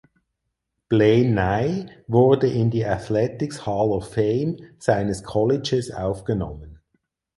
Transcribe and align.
Blaine 0.89 1.29
Nye 1.35 1.85
wurde 2.07 2.47
in 2.49 2.71
die 2.71 2.83
Athletics 2.87 3.67
Hall 3.67 3.89
of 3.91 4.11
Fame 4.11 4.57
seines 4.79 5.21
Colleges 5.21 5.91
aufgenommen. 5.91 6.79